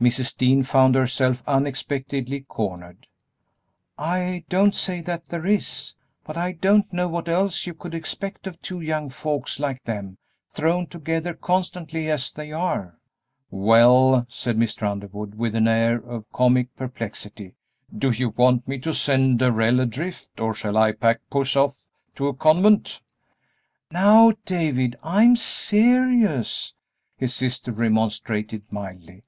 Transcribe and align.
Mrs. 0.00 0.34
Dean 0.38 0.62
found 0.62 0.94
herself 0.94 1.42
unexpectedly 1.46 2.40
cornered. 2.40 3.08
"I 3.98 4.44
don't 4.48 4.74
say 4.74 5.02
that 5.02 5.26
there 5.26 5.44
is, 5.44 5.94
but 6.24 6.34
I 6.34 6.52
don't 6.52 6.90
know 6.94 7.08
what 7.08 7.28
else 7.28 7.66
you 7.66 7.74
could 7.74 7.92
expect 7.94 8.46
of 8.46 8.58
two 8.62 8.80
young 8.80 9.10
folks 9.10 9.60
like 9.60 9.84
them, 9.84 10.16
thrown 10.48 10.86
together 10.86 11.34
constantly 11.34 12.08
as 12.10 12.32
they 12.32 12.52
are." 12.52 12.98
"Well," 13.50 14.24
said 14.30 14.56
Mr. 14.56 14.90
Underwood, 14.90 15.34
with 15.34 15.54
an 15.54 15.68
air 15.68 15.98
of 16.02 16.24
comic 16.32 16.74
perplexity, 16.74 17.54
"do 17.94 18.10
you 18.10 18.30
want 18.30 18.66
me 18.66 18.78
to 18.78 18.94
send 18.94 19.40
Darrell 19.40 19.80
adrift, 19.80 20.40
or 20.40 20.54
shall 20.54 20.78
I 20.78 20.92
pack 20.92 21.20
Puss 21.28 21.54
off 21.54 21.76
to 22.14 22.28
a 22.28 22.34
convent?" 22.34 23.02
"Now, 23.90 24.32
David, 24.46 24.96
I'm 25.02 25.36
serious," 25.36 26.72
his 27.18 27.34
sister 27.34 27.72
remonstrated, 27.72 28.62
mildly. 28.72 29.20